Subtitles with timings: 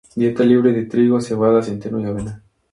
[0.15, 2.41] Dieta libre de trigo, cebada, centeno y avena.